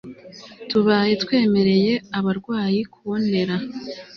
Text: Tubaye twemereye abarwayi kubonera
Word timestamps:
Tubaye 0.69 1.13
twemereye 1.23 1.93
abarwayi 2.17 2.79
kubonera 2.93 3.55